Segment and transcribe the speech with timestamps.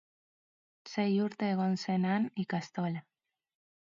[0.93, 3.07] Sei urte egon zen han ikastola.